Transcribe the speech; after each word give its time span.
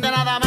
de 0.00 0.10
nada 0.10 0.38
más 0.40 0.45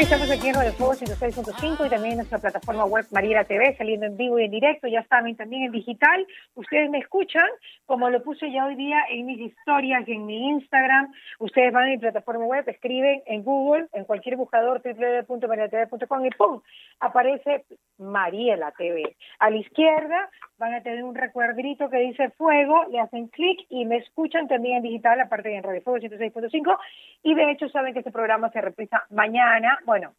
estamos 0.00 0.30
aquí 0.30 0.48
en 0.48 0.54
Radio 0.54 0.72
Fuego 0.72 0.94
106.5 0.94 1.86
y 1.86 1.90
también 1.90 2.12
en 2.12 2.16
nuestra 2.18 2.38
plataforma 2.38 2.86
web 2.86 3.04
Mariela 3.10 3.44
TV, 3.44 3.76
saliendo 3.76 4.06
en 4.06 4.16
vivo 4.16 4.38
y 4.38 4.44
en 4.44 4.50
directo, 4.50 4.88
ya 4.88 5.04
saben, 5.08 5.36
también 5.36 5.64
en 5.64 5.72
digital. 5.72 6.26
Ustedes 6.54 6.88
me 6.88 6.98
escuchan, 6.98 7.46
como 7.84 8.08
lo 8.08 8.22
puse 8.22 8.50
ya 8.50 8.64
hoy 8.64 8.76
día 8.76 9.04
en 9.10 9.26
mis 9.26 9.38
historias 9.38 10.08
y 10.08 10.12
en 10.12 10.24
mi 10.24 10.48
Instagram. 10.52 11.12
Ustedes 11.38 11.72
van 11.74 11.84
a 11.84 11.88
mi 11.88 11.98
plataforma 11.98 12.46
web, 12.46 12.66
escriben 12.66 13.22
en 13.26 13.44
Google, 13.44 13.88
en 13.92 14.04
cualquier 14.04 14.36
buscador, 14.36 14.80
www.marialatv.com 14.82 16.24
y 16.24 16.30
¡pum! 16.30 16.62
aparece 17.00 17.66
Mariela 17.98 18.72
TV. 18.72 19.16
A 19.38 19.50
la 19.50 19.56
izquierda 19.56 20.30
van 20.56 20.74
a 20.74 20.82
tener 20.82 21.04
un 21.04 21.14
recuerdrito 21.14 21.90
que 21.90 21.98
dice 21.98 22.30
Fuego, 22.30 22.84
le 22.90 23.00
hacen 23.00 23.28
clic 23.28 23.66
y 23.68 23.84
me 23.84 23.98
escuchan 23.98 24.48
también 24.48 24.78
en 24.78 24.82
digital, 24.82 25.20
aparte 25.20 25.50
de 25.50 25.56
en 25.56 25.62
Radio 25.62 25.82
Fuego 25.82 25.98
106.5. 25.98 26.78
Y 27.22 27.34
de 27.34 27.50
hecho 27.50 27.68
saben 27.68 27.92
que 27.92 28.00
este 28.00 28.10
programa 28.10 28.50
se 28.50 28.60
reprisa 28.60 29.04
mañana, 29.10 29.78
bueno, 29.90 30.14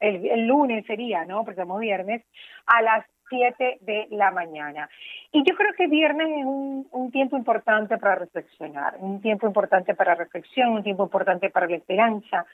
el, 0.00 0.46
lunes 0.46 0.84
sería, 0.84 1.24
¿no? 1.24 1.38
Porque 1.38 1.52
estamos 1.52 1.80
viernes, 1.80 2.22
a 2.66 2.82
las 2.82 3.06
7 3.30 3.78
de 3.80 4.06
la 4.10 4.30
mañana. 4.30 4.90
Y 5.32 5.42
yo 5.48 5.56
creo 5.56 5.72
que 5.72 5.86
viernes 5.86 6.28
es 6.28 6.44
un, 6.44 6.86
un 6.90 7.10
tiempo 7.10 7.38
importante 7.38 7.96
para 7.96 8.16
reflexionar, 8.16 8.98
un 8.98 9.22
tiempo 9.22 9.46
importante 9.46 9.94
para 9.94 10.14
reflexión, 10.14 10.72
un 10.72 10.82
tiempo 10.82 11.04
importante 11.04 11.48
para 11.48 11.66
la 11.66 11.76
esperanza, 11.76 12.44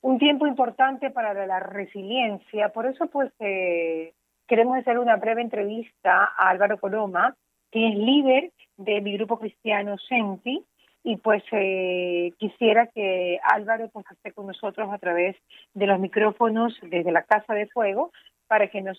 un 0.00 0.16
tiempo 0.20 0.46
importante 0.46 1.10
para 1.10 1.34
la, 1.34 1.44
la 1.44 1.58
resiliencia. 1.58 2.68
Por 2.68 2.86
eso, 2.86 3.08
pues, 3.08 3.32
eh, 3.40 4.12
queremos 4.46 4.78
hacer 4.78 5.00
una 5.00 5.16
breve 5.16 5.42
entrevista 5.42 6.30
a 6.38 6.50
Álvaro 6.50 6.78
Coloma, 6.78 7.34
que 7.72 7.88
es 7.88 7.96
líder 7.96 8.52
de 8.76 9.00
mi 9.00 9.16
grupo 9.16 9.40
cristiano 9.40 9.98
Senti, 9.98 10.64
y 11.06 11.18
pues 11.18 11.44
eh, 11.52 12.32
quisiera 12.36 12.88
que 12.88 13.38
Álvaro 13.44 13.88
pues, 13.92 14.04
esté 14.10 14.32
con 14.32 14.48
nosotros 14.48 14.92
a 14.92 14.98
través 14.98 15.36
de 15.72 15.86
los 15.86 16.00
micrófonos 16.00 16.76
desde 16.82 17.12
la 17.12 17.22
Casa 17.22 17.54
de 17.54 17.68
Fuego 17.68 18.10
para 18.48 18.66
que 18.66 18.82
nos 18.82 18.98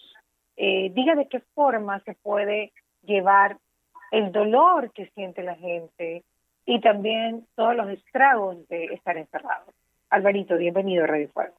eh, 0.55 0.89
diga 0.94 1.16
de 1.16 1.28
qué 1.28 1.41
forma 1.53 2.00
se 2.05 2.13
puede 2.13 2.72
llevar 3.03 3.58
el 4.11 4.31
dolor 4.31 4.94
que 4.94 5.08
siente 5.16 5.44
la 5.44 5.55
gente 5.55 6.23
y 6.66 6.80
también 6.80 7.45
todos 7.55 7.75
los 7.75 7.89
estragos 7.89 8.66
de 8.69 8.85
estar 8.85 9.17
encerrados. 9.17 9.75
Alvarito, 10.09 10.55
bienvenido 10.55 11.03
a 11.03 11.08
Radio 11.08 11.28
Fuego. 11.33 11.55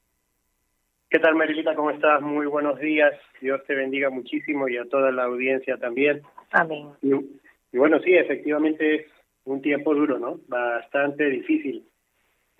¿Qué 1.11 1.19
tal, 1.19 1.35
Marilita? 1.35 1.75
¿Cómo 1.75 1.91
estás? 1.91 2.23
Muy 2.23 2.47
buenos 2.47 2.79
días. 2.79 3.13
Dios 3.43 3.63
te 3.67 3.75
bendiga 3.75 4.09
muchísimo 4.09 4.67
y 4.67 4.79
a 4.79 4.87
toda 4.87 5.13
la 5.13 5.25
audiencia 5.25 5.77
también. 5.77 6.23
Amén. 6.53 6.89
Y, 7.03 7.13
y 7.13 7.77
bueno, 7.77 7.99
sí, 8.01 8.15
efectivamente 8.15 8.95
es 8.95 9.18
un 9.49 9.63
tiempo 9.63 9.95
duro, 9.95 10.19
¿no? 10.19 10.41
Bastante 10.49 11.29
difícil. 11.29 11.85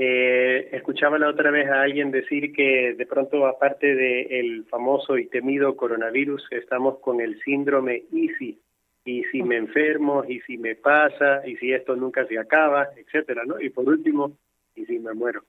Eh, 0.01 0.69
escuchaba 0.73 1.19
la 1.19 1.29
otra 1.29 1.51
vez 1.51 1.69
a 1.69 1.83
alguien 1.83 2.13
decir 2.13 2.53
que 2.53 2.95
de 2.95 3.07
pronto, 3.07 3.47
aparte 3.47 3.97
del 3.97 4.65
famoso 4.67 5.19
y 5.19 5.27
temido 5.27 5.77
coronavirus, 5.77 6.47
estamos 6.53 7.01
con 7.01 7.21
el 7.21 7.41
síndrome 7.43 8.05
EASY. 8.13 8.59
Y 9.05 9.25
si 9.25 9.43
me 9.43 9.57
enfermo, 9.57 10.23
y 10.29 10.41
si 10.43 10.59
me 10.59 10.77
pasa, 10.77 11.47
y 11.47 11.57
si 11.57 11.73
esto 11.73 11.97
nunca 11.97 12.27
se 12.27 12.39
acaba, 12.39 12.89
etcétera, 12.97 13.45
¿no? 13.45 13.61
Y 13.61 13.71
por 13.71 13.89
último, 13.89 14.37
y 14.77 14.85
si 14.87 14.99
me 14.99 15.15
muero. 15.15 15.43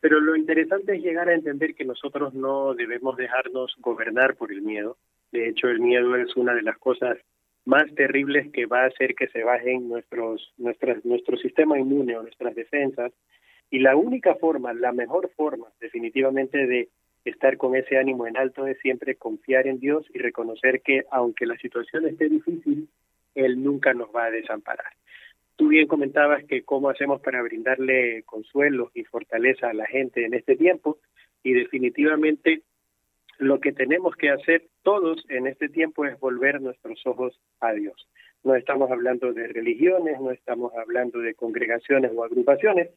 Pero 0.00 0.20
lo 0.20 0.36
interesante 0.36 0.96
es 0.96 1.02
llegar 1.02 1.28
a 1.28 1.34
entender 1.34 1.74
que 1.74 1.84
nosotros 1.84 2.34
no 2.34 2.74
debemos 2.74 3.16
dejarnos 3.16 3.74
gobernar 3.78 4.36
por 4.36 4.52
el 4.52 4.62
miedo. 4.62 4.96
De 5.32 5.48
hecho, 5.48 5.68
el 5.68 5.80
miedo 5.80 6.14
es 6.16 6.36
una 6.36 6.54
de 6.54 6.62
las 6.62 6.78
cosas 6.78 7.18
más 7.68 7.94
terribles 7.94 8.50
que 8.50 8.64
va 8.64 8.84
a 8.84 8.86
hacer 8.86 9.14
que 9.14 9.28
se 9.28 9.44
bajen 9.44 9.90
nuestros, 9.90 10.54
nuestras, 10.56 11.04
nuestro 11.04 11.36
sistema 11.36 11.78
inmune 11.78 12.16
o 12.16 12.22
nuestras 12.22 12.54
defensas. 12.54 13.12
Y 13.70 13.80
la 13.80 13.94
única 13.94 14.36
forma, 14.36 14.72
la 14.72 14.90
mejor 14.92 15.30
forma 15.36 15.66
definitivamente 15.78 16.66
de 16.66 16.88
estar 17.26 17.58
con 17.58 17.76
ese 17.76 17.98
ánimo 17.98 18.26
en 18.26 18.38
alto 18.38 18.66
es 18.66 18.78
siempre 18.78 19.16
confiar 19.16 19.66
en 19.66 19.80
Dios 19.80 20.06
y 20.14 20.18
reconocer 20.18 20.80
que 20.80 21.04
aunque 21.10 21.44
la 21.44 21.58
situación 21.58 22.06
esté 22.06 22.30
difícil, 22.30 22.88
Él 23.34 23.62
nunca 23.62 23.92
nos 23.92 24.08
va 24.16 24.24
a 24.24 24.30
desamparar. 24.30 24.94
Tú 25.56 25.68
bien 25.68 25.88
comentabas 25.88 26.44
que 26.44 26.62
cómo 26.62 26.88
hacemos 26.88 27.20
para 27.20 27.42
brindarle 27.42 28.22
consuelo 28.22 28.90
y 28.94 29.04
fortaleza 29.04 29.68
a 29.68 29.74
la 29.74 29.84
gente 29.84 30.24
en 30.24 30.32
este 30.32 30.56
tiempo 30.56 30.96
y 31.42 31.52
definitivamente 31.52 32.62
lo 33.38 33.60
que 33.60 33.72
tenemos 33.72 34.14
que 34.16 34.30
hacer 34.30 34.66
todos 34.82 35.24
en 35.28 35.46
este 35.46 35.68
tiempo 35.68 36.04
es 36.04 36.18
volver 36.18 36.60
nuestros 36.60 37.00
ojos 37.06 37.40
a 37.60 37.72
Dios. 37.72 38.08
No 38.42 38.54
estamos 38.54 38.90
hablando 38.90 39.32
de 39.32 39.46
religiones, 39.48 40.20
no 40.20 40.32
estamos 40.32 40.72
hablando 40.74 41.20
de 41.20 41.34
congregaciones 41.34 42.10
o 42.14 42.24
agrupaciones, 42.24 42.90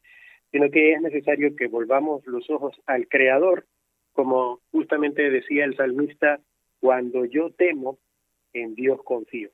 sino 0.52 0.69
que 0.69 0.94
es 0.94 1.02
necesario 1.02 1.56
que 1.56 1.68
volvamos 1.68 2.25
los 2.25 2.50
ojos 2.50 2.75
al 2.88 3.07
Creador, 3.07 3.66
como 4.13 4.59
justamente 4.72 5.29
decía 5.29 5.63
el 5.63 5.78
salmista, 5.78 6.40
cuando 6.79 7.25
yo 7.25 7.52
temo, 7.52 8.00
en 8.53 8.75
Dios 8.75 9.00
confío. 9.03 9.50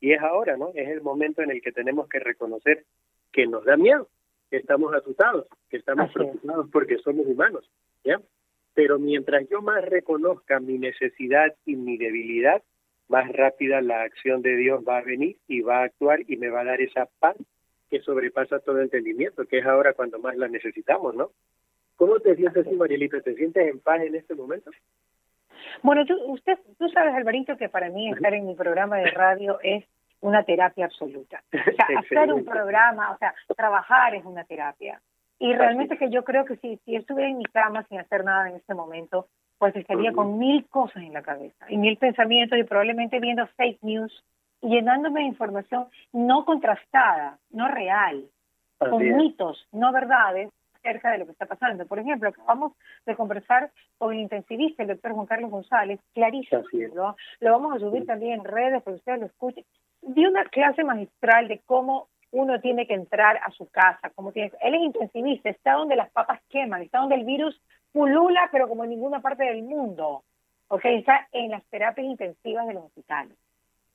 Y 0.00 0.12
es 0.12 0.20
ahora, 0.20 0.56
¿no? 0.56 0.70
Es 0.74 0.88
el 0.88 1.00
momento 1.00 1.42
en 1.42 1.50
el 1.50 1.62
que 1.62 1.72
tenemos 1.72 2.08
que 2.08 2.20
reconocer 2.20 2.84
que 3.32 3.46
nos 3.46 3.64
da 3.64 3.76
miedo, 3.76 4.08
que 4.50 4.58
estamos 4.58 4.94
asustados, 4.94 5.46
que 5.70 5.78
estamos 5.78 6.04
Así 6.04 6.14
preocupados 6.14 6.68
porque 6.70 6.98
somos 6.98 7.26
humanos, 7.26 7.68
¿ya? 8.04 8.20
Pero 8.76 8.98
mientras 8.98 9.48
yo 9.48 9.62
más 9.62 9.82
reconozca 9.84 10.60
mi 10.60 10.78
necesidad 10.78 11.52
y 11.64 11.76
mi 11.76 11.96
debilidad, 11.96 12.62
más 13.08 13.26
rápida 13.32 13.80
la 13.80 14.02
acción 14.02 14.42
de 14.42 14.54
Dios 14.54 14.84
va 14.86 14.98
a 14.98 15.02
venir 15.02 15.38
y 15.48 15.62
va 15.62 15.78
a 15.78 15.84
actuar 15.84 16.20
y 16.28 16.36
me 16.36 16.50
va 16.50 16.60
a 16.60 16.64
dar 16.64 16.80
esa 16.82 17.08
paz 17.18 17.36
que 17.88 18.00
sobrepasa 18.00 18.58
todo 18.58 18.82
entendimiento, 18.82 19.46
que 19.46 19.58
es 19.58 19.66
ahora 19.66 19.94
cuando 19.94 20.18
más 20.18 20.36
la 20.36 20.48
necesitamos, 20.48 21.14
¿no? 21.14 21.30
¿Cómo 21.96 22.20
te 22.20 22.36
sientes, 22.36 22.68
tú, 22.68 22.76
Marielita? 22.76 23.18
¿Te 23.22 23.34
sientes 23.34 23.66
en 23.66 23.80
paz 23.80 24.02
en 24.02 24.14
este 24.14 24.34
momento? 24.34 24.70
Bueno, 25.82 26.04
tú, 26.04 26.14
usted, 26.26 26.58
tú 26.78 26.88
sabes, 26.90 27.14
Alvarito, 27.14 27.56
que 27.56 27.70
para 27.70 27.88
mí 27.88 28.10
estar 28.12 28.34
en 28.34 28.46
mi 28.46 28.54
programa 28.54 28.98
de 28.98 29.10
radio 29.10 29.58
es 29.62 29.84
una 30.20 30.42
terapia 30.42 30.84
absoluta. 30.84 31.42
O 31.50 31.76
sea, 31.76 31.86
hacer 31.98 32.30
un 32.30 32.44
programa, 32.44 33.12
o 33.12 33.16
sea, 33.16 33.34
trabajar 33.56 34.14
es 34.14 34.24
una 34.26 34.44
terapia. 34.44 35.00
Y 35.38 35.52
realmente 35.52 35.98
que 35.98 36.10
yo 36.10 36.24
creo 36.24 36.44
que 36.44 36.56
si, 36.56 36.78
si 36.84 36.96
estuviera 36.96 37.28
en 37.28 37.38
mi 37.38 37.44
cama 37.44 37.84
sin 37.88 37.98
hacer 37.98 38.24
nada 38.24 38.48
en 38.48 38.56
este 38.56 38.74
momento, 38.74 39.28
pues 39.58 39.74
estaría 39.76 40.12
con 40.12 40.38
mil 40.38 40.66
cosas 40.68 41.02
en 41.02 41.12
la 41.12 41.22
cabeza 41.22 41.66
y 41.68 41.78
mil 41.78 41.96
pensamientos 41.96 42.58
y 42.58 42.64
probablemente 42.64 43.20
viendo 43.20 43.46
fake 43.56 43.82
news 43.82 44.24
y 44.60 44.68
llenándome 44.68 45.20
de 45.20 45.26
información 45.26 45.86
no 46.12 46.44
contrastada, 46.44 47.38
no 47.50 47.68
real, 47.68 48.24
con 48.78 49.02
es. 49.02 49.16
mitos, 49.16 49.66
no 49.72 49.92
verdades 49.92 50.50
acerca 50.74 51.10
de 51.10 51.18
lo 51.18 51.26
que 51.26 51.32
está 51.32 51.46
pasando. 51.46 51.86
Por 51.86 51.98
ejemplo, 51.98 52.28
acabamos 52.28 52.72
de 53.04 53.16
conversar 53.16 53.70
con 53.98 54.12
el 54.12 54.20
intensivista, 54.20 54.82
el 54.82 54.90
doctor 54.90 55.12
Juan 55.12 55.26
Carlos 55.26 55.50
González, 55.50 56.00
clarísimo. 56.14 56.62
¿no? 56.94 57.16
lo 57.40 57.52
vamos 57.52 57.76
a 57.76 57.80
subir 57.80 58.06
también 58.06 58.40
en 58.40 58.44
redes 58.44 58.82
para 58.82 58.94
que 58.94 58.98
ustedes 58.98 59.20
lo 59.20 59.26
escuchen. 59.26 59.64
Dio 60.02 60.28
una 60.28 60.44
clase 60.44 60.84
magistral 60.84 61.48
de 61.48 61.60
cómo 61.66 62.08
uno 62.36 62.60
tiene 62.60 62.86
que 62.86 62.94
entrar 62.94 63.38
a 63.42 63.50
su 63.50 63.68
casa, 63.70 64.10
cómo 64.14 64.32
tiene 64.32 64.52
él 64.60 64.74
es 64.74 64.82
intensivista, 64.82 65.48
está 65.48 65.72
donde 65.72 65.96
las 65.96 66.10
papas 66.10 66.40
queman, 66.50 66.82
está 66.82 66.98
donde 66.98 67.14
el 67.14 67.24
virus 67.24 67.60
pulula, 67.92 68.48
pero 68.52 68.68
como 68.68 68.84
en 68.84 68.90
ninguna 68.90 69.20
parte 69.20 69.44
del 69.44 69.62
mundo, 69.62 70.22
¿ok? 70.68 70.84
Está 70.84 71.28
en 71.32 71.50
las 71.50 71.64
terapias 71.66 72.06
intensivas 72.06 72.66
de 72.66 72.74
los 72.74 72.84
hospitales. 72.84 73.36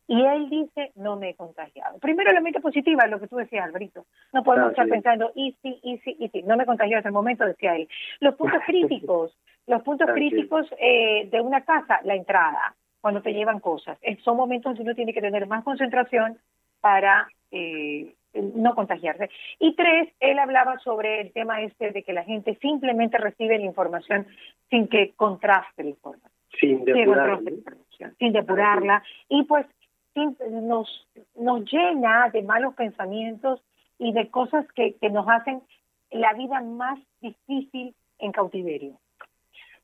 Y 0.07 0.25
él 0.25 0.49
dice, 0.49 0.91
no 0.95 1.15
me 1.15 1.29
he 1.29 1.35
contagiado. 1.35 1.99
Primero, 1.99 2.33
la 2.33 2.41
mente 2.41 2.59
positiva, 2.59 3.07
lo 3.07 3.19
que 3.19 3.27
tú 3.27 3.37
decías, 3.37 3.63
Alberto. 3.63 4.05
No 4.33 4.43
podemos 4.43 4.71
estar 4.71 4.85
es. 4.85 4.91
pensando, 4.91 5.31
easy, 5.35 5.79
easy, 5.83 6.17
easy. 6.19 6.43
No 6.43 6.57
me 6.57 6.65
contagió 6.65 6.97
hasta 6.97 7.09
el 7.09 7.13
momento, 7.13 7.45
decía 7.45 7.75
él. 7.75 7.87
Los 8.19 8.35
puntos 8.35 8.61
críticos, 8.65 9.37
los 9.67 9.81
puntos 9.83 10.09
críticos 10.11 10.67
eh, 10.79 11.29
de 11.31 11.39
una 11.39 11.61
casa, 11.61 12.01
la 12.03 12.15
entrada, 12.15 12.75
cuando 12.99 13.21
te 13.21 13.33
llevan 13.33 13.59
cosas. 13.59 13.97
Eh, 14.01 14.17
Son 14.23 14.35
momentos 14.35 14.71
donde 14.71 14.81
uno 14.83 14.95
tiene 14.95 15.13
que 15.13 15.21
tener 15.21 15.47
más 15.47 15.63
concentración 15.63 16.37
para 16.81 17.29
eh, 17.51 18.13
no 18.33 18.75
contagiarse. 18.75 19.29
Y 19.59 19.75
tres, 19.75 20.09
él 20.19 20.39
hablaba 20.39 20.79
sobre 20.79 21.21
el 21.21 21.31
tema 21.33 21.61
este 21.61 21.91
de 21.91 22.03
que 22.03 22.13
la 22.13 22.23
gente 22.23 22.57
simplemente 22.61 23.17
recibe 23.17 23.57
la 23.59 23.65
información 23.65 24.27
sin 24.69 24.87
que 24.87 25.13
contraste 25.15 25.83
la 25.83 25.89
información 25.89 26.31
Sin 26.59 26.77
sin 26.77 26.85
depurar, 26.85 27.29
control 27.29 27.45
de 27.45 27.51
¿no? 27.51 27.57
información, 27.57 28.15
sin 28.19 28.33
depurarla 28.33 29.03
y 29.29 29.43
pues 29.43 29.65
sin- 30.13 30.37
nos 30.67 31.07
nos 31.35 31.71
llena 31.71 32.29
de 32.29 32.41
malos 32.43 32.73
pensamientos 32.75 33.61
y 33.99 34.13
de 34.13 34.29
cosas 34.29 34.65
que, 34.73 34.95
que 34.95 35.09
nos 35.09 35.27
hacen 35.29 35.61
la 36.11 36.33
vida 36.33 36.61
más 36.61 36.99
difícil 37.21 37.95
en 38.19 38.31
cautiverio. 38.31 38.97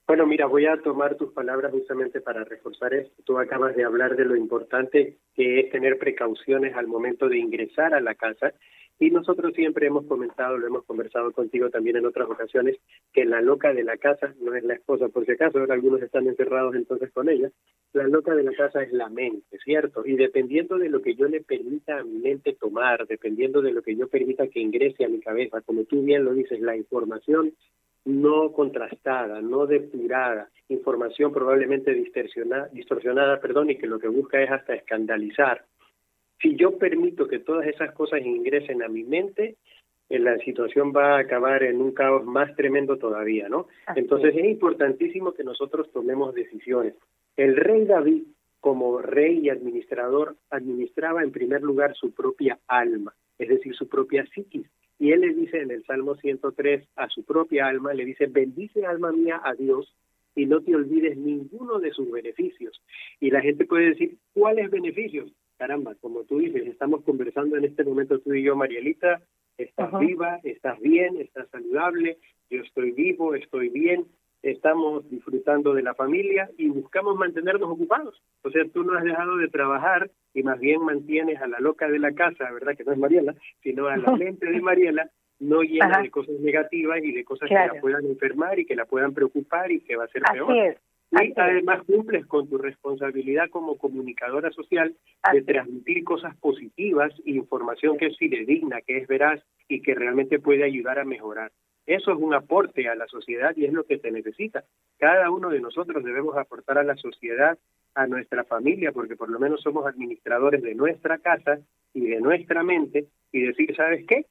Bueno, 0.08 0.26
mira, 0.26 0.46
voy 0.46 0.66
a 0.66 0.82
tomar 0.82 1.16
tus 1.18 1.34
palabras 1.34 1.72
justamente 1.74 2.22
para 2.22 2.46
reforzar 2.46 2.94
esto. 2.94 3.22
Tú 3.26 3.38
acabas 3.40 3.76
de 3.76 3.84
hablar 3.84 4.16
de 4.16 4.24
lo 4.24 4.38
importante 4.38 5.18
que 5.36 5.60
es 5.60 5.70
tener 5.70 6.00
precauciones 6.00 6.76
al 6.76 6.88
momento 6.88 7.28
de 7.28 7.40
ingresar 7.40 7.94
a 7.94 8.00
la 8.00 8.16
casa 8.16 8.54
Y 9.00 9.12
nosotros 9.12 9.54
siempre 9.54 9.88
hemos 9.88 10.06
comentado, 10.08 10.58
lo 10.58 10.66
hemos 10.66 10.86
conversado 10.86 11.32
contigo 11.32 11.70
también 11.70 11.98
en 11.98 12.06
otras 12.06 12.30
ocasiones, 12.30 12.78
que 13.14 13.26
la 13.26 13.42
loca 13.42 13.74
de 13.74 13.84
la 13.84 13.98
casa 13.98 14.34
no 14.40 14.56
es 14.56 14.64
la 14.64 14.74
esposa, 14.74 15.10
por 15.10 15.26
si 15.26 15.34
acaso, 15.34 15.60
algunos 15.70 16.02
están 16.02 16.26
encerrados 16.26 16.74
entonces 16.76 17.12
con 17.12 17.30
ella, 17.30 17.52
la 17.94 18.08
loca 18.08 18.34
de 18.34 18.44
la 18.44 18.54
casa 18.54 18.82
es 18.82 18.92
la 18.94 19.10
mente, 19.10 19.58
¿cierto? 19.64 20.04
Y 20.06 20.16
dependiendo 20.16 20.80
de 20.80 20.90
lo 20.90 21.02
que 21.02 21.16
yo 21.16 21.28
le 21.28 21.42
permita 21.42 22.00
a 22.00 22.04
mi 22.04 22.18
mente 22.20 22.58
tomar, 22.60 23.06
dependiendo 23.08 23.62
de 23.62 23.72
lo 23.72 23.84
que 23.84 23.96
yo 23.96 24.08
permita 24.08 24.48
que 24.48 24.62
ingrese 24.62 25.06
a 25.06 25.10
mi 25.10 25.20
cabeza, 25.20 25.62
como 25.62 25.84
tú 25.84 26.02
bien 26.02 26.26
lo 26.26 26.34
dices, 26.34 26.60
la 26.60 26.76
información 26.76 27.54
no 28.08 28.52
contrastada, 28.52 29.42
no 29.42 29.68
depurada, 29.68 30.50
información 30.70 31.32
probablemente 31.32 31.94
distorsionada, 31.94 32.68
distorsionada 32.74 33.40
perdón, 33.40 33.70
y 33.70 33.78
que 33.78 33.88
lo 33.88 34.00
que 34.00 34.08
busca 34.08 34.42
es 34.42 34.50
hasta 34.50 34.74
escandalizar, 34.74 35.64
si 36.42 36.56
yo 36.56 36.78
permito 36.78 37.28
que 37.28 37.40
todas 37.40 37.68
esas 37.68 37.94
cosas 37.94 38.22
ingresen 38.22 38.84
a 38.84 38.88
mi 38.88 39.04
mente, 39.04 39.56
eh, 40.10 40.20
la 40.20 40.38
situación 40.40 40.94
va 40.96 41.16
a 41.16 41.20
acabar 41.20 41.64
en 41.64 41.82
un 41.82 41.92
caos 41.92 42.26
más 42.26 42.56
tremendo 42.56 42.98
todavía, 42.98 43.50
¿no? 43.50 43.68
Entonces 43.96 44.36
es 44.36 44.46
importantísimo 44.46 45.34
que 45.34 45.44
nosotros 45.44 45.92
tomemos 45.92 46.34
decisiones. 46.34 46.94
El 47.36 47.56
rey 47.56 47.86
David, 47.86 48.24
como 48.60 49.00
rey 49.00 49.40
y 49.44 49.50
administrador, 49.50 50.36
administraba 50.50 51.24
en 51.24 51.32
primer 51.32 51.62
lugar 51.62 51.96
su 51.96 52.14
propia 52.14 52.60
alma, 52.68 53.14
es 53.38 53.50
decir, 53.50 53.76
su 53.76 53.88
propia 53.88 54.26
psiquis. 54.34 54.68
Y 55.00 55.12
él 55.12 55.22
le 55.22 55.34
dice 55.34 55.62
en 55.62 55.72
el 55.72 55.84
Salmo 55.86 56.16
103 56.16 56.88
a 56.96 57.08
su 57.10 57.24
propia 57.24 57.68
alma, 57.68 57.94
le 57.94 58.06
dice, 58.06 58.28
bendice 58.28 58.86
alma 58.86 59.12
mía 59.12 59.42
a 59.44 59.54
Dios 59.54 59.94
y 60.36 60.46
no 60.46 60.62
te 60.62 60.76
olvides 60.76 61.18
ninguno 61.18 61.80
de 61.80 61.92
sus 61.92 62.12
beneficios. 62.12 62.82
Y 63.20 63.32
la 63.32 63.42
gente 63.42 63.66
puede 63.66 63.90
decir, 63.90 64.18
¿cuáles 64.34 64.70
beneficios? 64.70 65.32
caramba, 65.58 65.96
como 65.96 66.24
tú 66.24 66.40
dices, 66.40 66.68
estamos 66.68 67.04
conversando 67.04 67.58
en 67.58 67.66
este 67.66 67.84
momento 67.84 68.20
tú 68.20 68.34
y 68.34 68.44
yo, 68.44 68.56
Marielita, 68.56 69.22
estás 69.58 69.92
viva, 70.00 70.40
estás 70.44 70.80
bien, 70.80 71.18
estás 71.20 71.50
saludable, 71.50 72.18
yo 72.50 72.62
estoy 72.62 72.92
vivo, 72.92 73.36
estoy 73.36 73.70
bien, 73.70 74.06
estamos 74.44 75.10
disfrutando 75.10 75.74
de 75.74 75.84
la 75.84 75.94
familia 75.94 76.50
y 76.58 76.70
buscamos 76.70 77.16
mantenernos 77.16 77.70
ocupados. 77.70 78.22
O 78.44 78.52
sea, 78.52 78.64
tú 78.74 78.84
no 78.84 78.98
has 78.98 79.04
dejado 79.04 79.38
de 79.38 79.48
trabajar 79.50 80.10
y 80.34 80.44
más 80.44 80.60
bien 80.60 80.82
mantienes 80.84 81.42
a 81.42 81.48
la 81.48 81.60
loca 81.60 81.88
de 81.88 82.00
la 82.00 82.14
casa, 82.14 82.52
¿verdad? 82.52 82.76
Que 82.76 82.84
no 82.84 82.94
es 82.94 82.98
Mariela, 82.98 83.36
sino 83.62 83.88
a 83.88 83.98
la 83.98 84.12
mente 84.18 84.50
de 84.50 84.62
Mariela 84.62 85.10
no 85.40 85.62
llena 85.62 86.02
de 86.02 86.10
cosas 86.10 86.40
negativas 86.40 87.04
y 87.04 87.12
de 87.12 87.24
cosas 87.24 87.50
que 87.50 87.56
la 87.56 87.80
puedan 87.80 88.06
enfermar 88.06 88.58
y 88.60 88.66
que 88.66 88.76
la 88.76 88.86
puedan 88.86 89.14
preocupar 89.14 89.72
y 89.72 89.82
que 89.82 89.96
va 89.96 90.06
a 90.06 90.08
ser 90.08 90.24
Así 90.26 90.38
peor. 90.38 90.56
Es. 90.56 90.78
Y 91.10 91.34
además 91.38 91.84
cumples 91.86 92.26
con 92.26 92.50
tu 92.50 92.58
responsabilidad 92.58 93.50
como 93.50 93.78
comunicadora 93.78 94.52
social 94.52 94.94
de 95.32 95.42
transmitir 95.42 96.04
cosas 96.04 96.36
positivas, 96.38 97.14
información 97.26 97.98
que 97.98 98.08
es 98.08 98.18
fidedigna, 98.18 98.82
que 98.82 98.98
es 98.98 99.08
veraz 99.08 99.42
y 99.70 99.82
que 99.82 99.96
realmente 99.96 100.40
puede 100.40 100.66
ayudar 100.66 101.00
a 101.00 101.06
mejorar. 101.06 101.52
Eso 101.88 102.12
es 102.12 102.18
un 102.20 102.34
aporte 102.34 102.90
a 102.90 102.96
la 102.96 103.08
sociedad 103.08 103.56
y 103.56 103.64
es 103.66 103.72
lo 103.72 103.86
que 103.86 103.98
se 103.98 104.12
necesita. 104.12 104.66
Cada 105.00 105.32
uno 105.32 105.50
de 105.50 105.62
nosotros 105.62 106.04
debemos 106.04 106.36
aportar 106.38 106.78
a 106.78 106.84
la 106.84 106.98
sociedad, 106.98 107.58
a 107.96 108.08
nuestra 108.08 108.44
familia, 108.44 108.92
porque 108.92 109.16
por 109.16 109.30
lo 109.30 109.40
menos 109.40 109.62
somos 109.62 109.88
administradores 109.88 110.62
de 110.62 110.76
nuestra 110.76 111.18
casa 111.18 111.60
y 111.94 112.02
de 112.08 112.20
nuestra 112.20 112.62
mente 112.62 113.08
y 113.32 113.42
decir, 113.42 113.74
¿sabes 113.76 114.06
qué? 114.06 114.26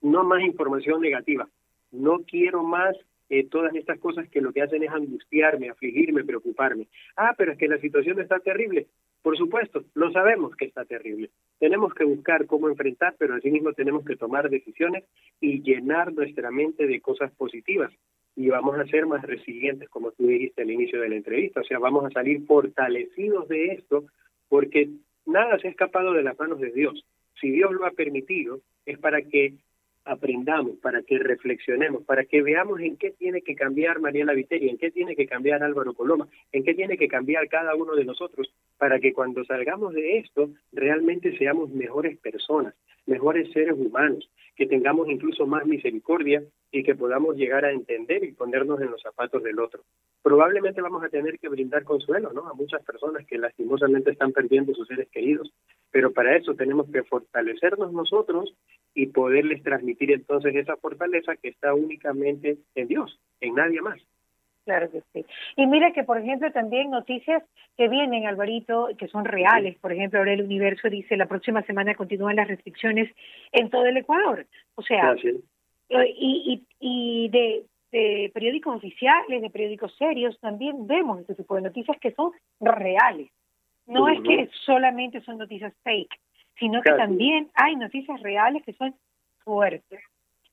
No 0.00 0.24
más 0.24 0.42
información 0.42 1.02
negativa. 1.02 1.46
No 1.90 2.20
quiero 2.26 2.62
más 2.62 2.96
eh, 3.28 3.46
todas 3.48 3.74
estas 3.74 3.98
cosas 3.98 4.28
que 4.30 4.40
lo 4.40 4.52
que 4.52 4.62
hacen 4.62 4.82
es 4.82 4.90
angustiarme, 4.90 5.68
afligirme, 5.68 6.24
preocuparme. 6.24 6.88
Ah, 7.16 7.34
pero 7.36 7.52
es 7.52 7.58
que 7.58 7.68
la 7.68 7.78
situación 7.78 8.18
está 8.18 8.38
terrible. 8.40 8.86
Por 9.22 9.36
supuesto, 9.36 9.84
lo 9.94 10.10
sabemos 10.10 10.56
que 10.56 10.64
está 10.64 10.84
terrible. 10.86 11.30
Tenemos 11.62 11.94
que 11.94 12.02
buscar 12.02 12.46
cómo 12.46 12.68
enfrentar, 12.68 13.14
pero 13.16 13.36
asimismo 13.36 13.72
tenemos 13.72 14.04
que 14.04 14.16
tomar 14.16 14.50
decisiones 14.50 15.04
y 15.40 15.62
llenar 15.62 16.12
nuestra 16.12 16.50
mente 16.50 16.88
de 16.88 17.00
cosas 17.00 17.30
positivas. 17.36 17.92
Y 18.34 18.48
vamos 18.48 18.76
a 18.80 18.86
ser 18.86 19.06
más 19.06 19.22
resilientes, 19.22 19.88
como 19.88 20.10
tú 20.10 20.26
dijiste 20.26 20.62
al 20.62 20.72
inicio 20.72 21.00
de 21.00 21.10
la 21.10 21.14
entrevista. 21.14 21.60
O 21.60 21.62
sea, 21.62 21.78
vamos 21.78 22.04
a 22.04 22.10
salir 22.10 22.44
fortalecidos 22.46 23.46
de 23.46 23.66
esto 23.74 24.06
porque 24.48 24.88
nada 25.24 25.56
se 25.60 25.68
ha 25.68 25.70
escapado 25.70 26.12
de 26.14 26.24
las 26.24 26.36
manos 26.36 26.58
de 26.58 26.72
Dios. 26.72 27.06
Si 27.40 27.48
Dios 27.48 27.70
lo 27.70 27.86
ha 27.86 27.92
permitido, 27.92 28.58
es 28.84 28.98
para 28.98 29.22
que 29.22 29.54
aprendamos, 30.04 30.78
para 30.78 31.02
que 31.02 31.18
reflexionemos, 31.18 32.04
para 32.04 32.24
que 32.24 32.42
veamos 32.42 32.80
en 32.80 32.96
qué 32.96 33.10
tiene 33.12 33.42
que 33.42 33.54
cambiar 33.54 34.00
Mariela 34.00 34.32
Viteri, 34.32 34.68
en 34.68 34.78
qué 34.78 34.90
tiene 34.90 35.14
que 35.14 35.26
cambiar 35.26 35.62
Álvaro 35.62 35.94
Coloma, 35.94 36.28
en 36.50 36.64
qué 36.64 36.74
tiene 36.74 36.98
que 36.98 37.08
cambiar 37.08 37.48
cada 37.48 37.74
uno 37.74 37.94
de 37.94 38.04
nosotros, 38.04 38.52
para 38.78 38.98
que 38.98 39.12
cuando 39.12 39.44
salgamos 39.44 39.94
de 39.94 40.18
esto 40.18 40.50
realmente 40.72 41.36
seamos 41.38 41.70
mejores 41.70 42.18
personas, 42.18 42.74
mejores 43.06 43.50
seres 43.52 43.74
humanos, 43.76 44.28
que 44.62 44.68
tengamos 44.68 45.08
incluso 45.08 45.44
más 45.44 45.66
misericordia 45.66 46.40
y 46.70 46.84
que 46.84 46.94
podamos 46.94 47.34
llegar 47.34 47.64
a 47.64 47.72
entender 47.72 48.22
y 48.22 48.30
ponernos 48.30 48.80
en 48.80 48.92
los 48.92 49.02
zapatos 49.02 49.42
del 49.42 49.58
otro. 49.58 49.82
Probablemente 50.22 50.80
vamos 50.80 51.02
a 51.02 51.08
tener 51.08 51.40
que 51.40 51.48
brindar 51.48 51.82
consuelo 51.82 52.32
¿no? 52.32 52.48
a 52.48 52.54
muchas 52.54 52.80
personas 52.84 53.26
que 53.26 53.38
lastimosamente 53.38 54.12
están 54.12 54.30
perdiendo 54.30 54.72
sus 54.72 54.86
seres 54.86 55.08
queridos, 55.08 55.52
pero 55.90 56.12
para 56.12 56.36
eso 56.36 56.54
tenemos 56.54 56.88
que 56.92 57.02
fortalecernos 57.02 57.92
nosotros 57.92 58.54
y 58.94 59.06
poderles 59.06 59.64
transmitir 59.64 60.12
entonces 60.12 60.54
esa 60.54 60.76
fortaleza 60.76 61.34
que 61.34 61.48
está 61.48 61.74
únicamente 61.74 62.58
en 62.76 62.86
Dios, 62.86 63.18
en 63.40 63.56
nadie 63.56 63.80
más. 63.80 64.00
Claro 64.64 64.90
que 64.90 65.02
sí. 65.12 65.26
Y 65.56 65.66
mira 65.66 65.92
que, 65.92 66.04
por 66.04 66.18
ejemplo, 66.18 66.50
también 66.52 66.90
noticias 66.90 67.42
que 67.76 67.88
vienen, 67.88 68.26
Alvarito, 68.26 68.90
que 68.96 69.08
son 69.08 69.24
reales. 69.24 69.76
Por 69.78 69.92
ejemplo, 69.92 70.20
ahora 70.20 70.32
el 70.32 70.42
Universo 70.42 70.88
dice 70.88 71.16
la 71.16 71.26
próxima 71.26 71.62
semana 71.62 71.96
continúan 71.96 72.36
las 72.36 72.46
restricciones 72.46 73.12
en 73.50 73.70
todo 73.70 73.86
el 73.86 73.96
Ecuador. 73.96 74.46
O 74.76 74.82
sea, 74.82 75.14
eh, 75.14 76.14
y, 76.16 76.62
y, 76.78 77.28
de, 77.30 77.64
de 77.90 78.30
periódicos 78.32 78.76
oficiales, 78.76 79.42
de 79.42 79.50
periódicos 79.50 79.96
serios, 79.96 80.38
también 80.38 80.86
vemos 80.86 81.20
este 81.20 81.34
tipo 81.34 81.56
de 81.56 81.62
noticias 81.62 81.98
que 81.98 82.12
son 82.12 82.30
reales. 82.60 83.30
No 83.86 84.08
es 84.08 84.20
que 84.22 84.48
solamente 84.64 85.20
son 85.22 85.38
noticias 85.38 85.74
fake, 85.82 86.20
sino 86.56 86.80
que 86.82 86.92
también 86.92 87.50
hay 87.54 87.74
noticias 87.74 88.22
reales 88.22 88.62
que 88.62 88.74
son 88.74 88.94
fuertes. 89.44 90.00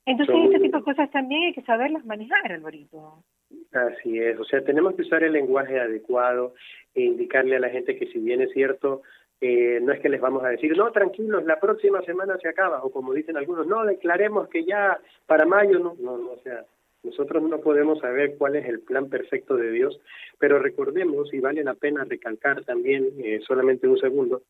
Entonces, 0.06 0.36
este 0.46 0.60
tipo 0.60 0.78
de 0.78 0.84
cosas 0.84 1.12
también 1.12 1.44
hay 1.44 1.54
que 1.54 1.62
saberlas 1.62 2.04
manejar, 2.06 2.52
Alvarito. 2.52 3.24
Así 3.72 4.20
es, 4.20 4.40
o 4.40 4.46
sea, 4.46 4.64
tenemos 4.64 4.96
que 4.96 5.04
usar 5.04 5.24
el 5.24 5.34
lenguaje 5.34 5.80
adecuado 5.80 6.54
e 6.94 7.02
indicarle 7.02 7.56
a 7.56 7.60
la 7.60 7.70
gente 7.70 7.98
que 7.98 8.08
si 8.08 8.20
bien 8.20 8.42
es 8.42 8.52
cierto, 8.52 9.02
eh, 9.42 9.80
no 9.82 9.94
es 9.94 10.00
que 10.02 10.10
les 10.10 10.20
vamos 10.20 10.44
a 10.44 10.50
decir, 10.50 10.76
no, 10.76 10.92
tranquilos, 10.92 11.46
la 11.46 11.60
próxima 11.60 12.02
semana 12.02 12.38
se 12.40 12.50
acaba, 12.50 12.84
o 12.84 12.92
como 12.92 13.14
dicen 13.14 13.38
algunos, 13.38 13.68
no, 13.68 13.86
declaremos 13.86 14.50
que 14.50 14.66
ya 14.66 15.00
para 15.26 15.46
mayo, 15.46 15.80
no, 15.80 15.96
no, 16.00 16.18
no 16.18 16.32
o 16.32 16.40
sea, 16.40 16.66
nosotros 17.04 17.42
no 17.44 17.60
podemos 17.60 18.00
saber 18.00 18.36
cuál 18.38 18.56
es 18.56 18.66
el 18.66 18.82
plan 18.82 19.08
perfecto 19.08 19.56
de 19.56 19.72
Dios, 19.72 20.00
pero 20.38 20.60
recordemos, 20.60 21.34
y 21.34 21.40
vale 21.40 21.64
la 21.64 21.76
pena 21.76 22.04
recalcar 22.04 22.66
también, 22.66 23.14
eh, 23.20 23.40
solamente 23.48 23.88
un 23.88 23.98
segundo, 23.98 24.42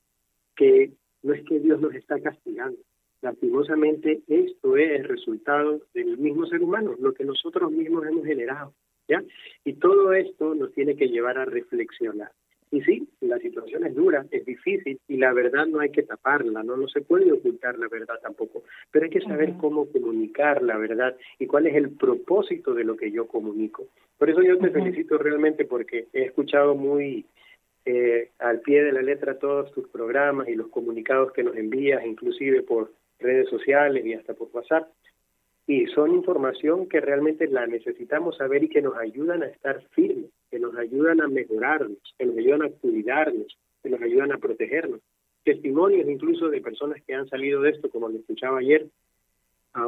que 0.55 0.91
no 1.23 1.33
es 1.33 1.43
que 1.45 1.59
Dios 1.59 1.79
nos 1.79 1.93
está 1.93 2.19
castigando, 2.19 2.79
lastimosamente 3.21 4.21
esto 4.27 4.77
es 4.77 4.91
el 4.91 5.03
resultado 5.03 5.81
del 5.93 6.17
mismo 6.17 6.47
ser 6.47 6.61
humano, 6.61 6.95
lo 6.99 7.13
que 7.13 7.25
nosotros 7.25 7.71
mismos 7.71 8.05
hemos 8.07 8.25
generado. 8.25 8.73
¿Ya? 9.09 9.23
Y 9.65 9.73
todo 9.73 10.13
esto 10.13 10.55
nos 10.55 10.71
tiene 10.73 10.95
que 10.95 11.09
llevar 11.09 11.37
a 11.37 11.45
reflexionar. 11.45 12.31
Y 12.71 12.81
sí, 12.81 13.07
la 13.21 13.39
situación 13.39 13.83
es 13.85 13.95
dura, 13.95 14.25
es 14.29 14.45
difícil 14.45 14.99
y 15.07 15.17
la 15.17 15.33
verdad 15.33 15.65
no 15.65 15.79
hay 15.79 15.89
que 15.89 16.03
taparla, 16.03 16.61
no, 16.61 16.77
no 16.77 16.87
se 16.87 17.01
puede 17.01 17.31
ocultar 17.31 17.79
la 17.79 17.87
verdad 17.87 18.19
tampoco, 18.21 18.63
pero 18.91 19.05
hay 19.05 19.09
que 19.09 19.21
saber 19.21 19.55
cómo 19.59 19.87
comunicar 19.91 20.61
la 20.61 20.77
verdad 20.77 21.17
y 21.39 21.47
cuál 21.47 21.65
es 21.65 21.75
el 21.75 21.89
propósito 21.89 22.75
de 22.75 22.83
lo 22.83 22.95
que 22.95 23.09
yo 23.09 23.27
comunico. 23.27 23.87
Por 24.19 24.29
eso 24.29 24.43
yo 24.43 24.59
te 24.59 24.69
felicito 24.69 25.17
realmente 25.17 25.65
porque 25.65 26.09
he 26.13 26.25
escuchado 26.25 26.75
muy 26.75 27.25
eh, 27.85 28.29
al 28.37 28.59
pie 28.59 28.83
de 28.83 28.91
la 28.91 29.01
letra 29.01 29.39
todos 29.39 29.71
tus 29.71 29.87
programas 29.87 30.47
y 30.47 30.53
los 30.53 30.67
comunicados 30.67 31.31
que 31.31 31.43
nos 31.43 31.55
envías, 31.55 32.05
inclusive 32.05 32.61
por 32.61 32.91
redes 33.17 33.49
sociales 33.49 34.05
y 34.05 34.13
hasta 34.13 34.35
por 34.35 34.49
WhatsApp. 34.53 34.87
Y 35.69 35.85
son 35.85 36.15
información 36.15 36.89
que 36.89 36.99
realmente 36.99 37.47
la 37.47 37.67
necesitamos 37.67 38.37
saber 38.37 38.63
y 38.63 38.69
que 38.69 38.81
nos 38.81 38.97
ayudan 38.97 39.43
a 39.43 39.45
estar 39.45 39.79
firmes, 39.91 40.31
que 40.49 40.57
nos 40.57 40.75
ayudan 40.75 41.21
a 41.21 41.27
mejorarnos, 41.27 41.99
que 42.17 42.25
nos 42.25 42.35
ayudan 42.37 42.63
a 42.63 42.69
cuidarnos, 42.69 43.55
que 43.83 43.91
nos 43.91 44.01
ayudan 44.01 44.31
a 44.31 44.39
protegernos. 44.39 44.99
Testimonios 45.43 46.09
incluso 46.09 46.49
de 46.49 46.59
personas 46.59 47.03
que 47.03 47.13
han 47.13 47.29
salido 47.29 47.61
de 47.61 47.69
esto, 47.69 47.87
como 47.91 48.09
lo 48.09 48.17
escuchaba 48.17 48.57
ayer, 48.57 48.87
a, 49.73 49.83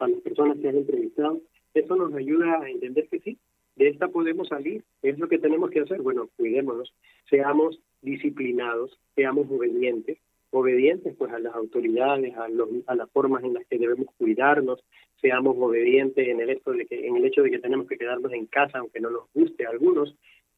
a 0.00 0.08
las 0.08 0.20
personas 0.22 0.58
que 0.58 0.68
han 0.68 0.78
entrevistado, 0.78 1.40
eso 1.74 1.94
nos 1.94 2.12
ayuda 2.12 2.62
a 2.62 2.68
entender 2.68 3.06
que 3.08 3.20
sí, 3.20 3.38
de 3.76 3.86
esta 3.86 4.08
podemos 4.08 4.48
salir. 4.48 4.82
Es 5.00 5.16
lo 5.20 5.28
que 5.28 5.38
tenemos 5.38 5.70
que 5.70 5.78
hacer. 5.78 6.02
Bueno, 6.02 6.28
cuidémonos, 6.36 6.92
seamos 7.28 7.78
disciplinados, 8.02 8.98
seamos 9.14 9.46
obedientes, 9.48 10.18
obedientes 10.50 11.14
pues 11.16 11.32
a 11.32 11.38
las 11.38 11.54
autoridades, 11.54 12.36
a, 12.36 12.48
los, 12.48 12.68
a 12.86 12.94
las 12.94 13.10
formas 13.10 13.44
en 13.44 13.54
las 13.54 13.66
que 13.66 13.78
debemos 13.78 14.06
cuidarnos, 14.18 14.82
seamos 15.20 15.56
obedientes 15.58 16.26
en 16.26 16.40
el 16.40 16.50
hecho 16.50 16.72
de 16.72 16.86
que 16.86 17.06
en 17.06 17.16
el 17.16 17.24
hecho 17.24 17.42
de 17.42 17.50
que 17.50 17.58
tenemos 17.58 17.86
que 17.86 17.98
quedarnos 17.98 18.32
en 18.32 18.46
casa 18.46 18.78
aunque 18.78 19.00
no 19.00 19.10
nos 19.10 19.32
guste 19.32 19.66
a 19.66 19.70
algunos. 19.70 20.14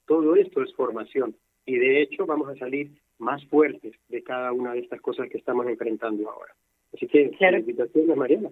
Todo 0.07 0.35
esto 0.37 0.63
es 0.63 0.75
formación 0.75 1.37
y 1.67 1.77
de 1.77 2.03
hecho 2.03 2.27
vamos 2.27 2.49
a 2.49 2.57
salir 2.57 2.91
más 3.19 3.45
fuertes 3.47 3.95
de 4.09 4.23
cada 4.23 4.53
una 4.53 4.73
de 4.73 4.81
estas 4.81 5.01
cosas 5.01 5.29
que 5.29 5.39
estamos 5.39 5.67
enfrentando 5.67 6.29
ahora. 6.29 6.55
Así 6.95 7.07
que 7.07 7.31
claro. 7.31 7.59
Mariana. 8.17 8.51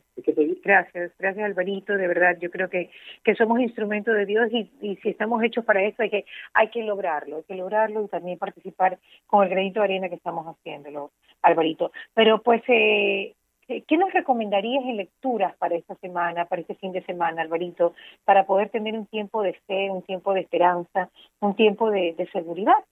Gracias, 0.63 1.13
gracias 1.19 1.45
Alvarito, 1.45 1.95
de 1.95 2.09
verdad, 2.09 2.39
yo 2.41 2.51
creo 2.51 2.71
que, 2.71 2.91
que 3.23 3.35
somos 3.35 3.61
instrumentos 3.61 4.15
de 4.15 4.25
Dios 4.25 4.49
y, 4.51 4.71
y 4.81 4.97
si 4.97 5.11
estamos 5.11 5.43
hechos 5.43 5.65
para 5.65 5.83
eso 5.83 6.03
hay 6.03 6.11
que, 6.11 6.25
hay 6.55 6.69
que 6.69 6.83
lograrlo, 6.83 7.37
hay 7.37 7.43
que 7.43 7.55
lograrlo 7.55 8.05
y 8.05 8.09
también 8.09 8.39
participar 8.39 8.99
con 9.27 9.45
el 9.45 9.51
granito 9.51 9.81
de 9.81 9.85
arena 9.85 10.09
que 10.09 10.15
estamos 10.15 10.47
haciéndolo, 10.47 11.11
Alvarito. 11.43 11.93
Pero 12.15 12.43
pues, 12.43 12.63
eh, 12.69 13.35
¿qué 13.67 13.97
nos 13.99 14.13
recomendarías 14.13 14.85
en 14.85 14.97
lecturas 14.97 15.55
para 15.57 15.77
esta 15.77 15.95
semana, 15.97 16.47
para 16.47 16.63
este 16.63 16.77
fin 16.77 16.93
de 16.93 17.05
semana, 17.05 17.43
Alvarito, 17.43 17.95
para 18.25 18.47
poder 18.47 18.71
tener 18.71 18.95
un 18.95 19.07
tiempo 19.07 19.43
de 19.43 19.53
fe, 19.67 19.91
un 19.91 20.03
tiempo 20.03 20.33
de 20.33 20.41
esperanza, 20.41 21.11
un 21.41 21.55
tiempo 21.57 21.91
de, 21.91 22.15
de 22.17 22.27
seguridad, 22.31 22.85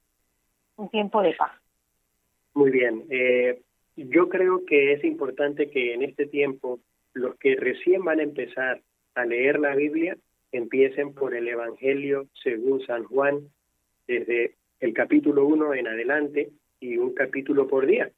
un 0.77 0.91
tiempo 0.91 1.23
de 1.23 1.33
paz? 1.35 1.53
Muy 2.55 2.71
bien. 2.71 3.05
Eh, 3.09 3.63
yo 4.07 4.29
creo 4.29 4.65
que 4.65 4.93
es 4.93 5.05
importante 5.05 5.71
que 5.71 5.93
en 5.93 6.03
este 6.03 6.27
tiempo 6.27 6.81
los 7.15 7.37
que 7.37 7.57
recién 7.57 8.05
van 8.05 8.21
a 8.21 8.23
empezar 8.23 8.81
a 9.15 9.25
leer 9.25 9.59
la 9.59 9.75
Biblia 9.75 10.17
empiecen 10.53 11.13
por 11.15 11.35
el 11.35 11.49
Evangelio 11.49 12.29
según 12.43 12.81
San 12.87 13.05
Juan, 13.05 13.49
desde 14.07 14.55
el 14.81 14.95
capítulo 14.95 15.45
1 15.47 15.75
en 15.75 15.89
adelante 15.89 16.51
y 16.81 16.97
un 16.97 17.13
capítulo 17.13 17.67
por 17.67 17.87
día. 17.87 18.11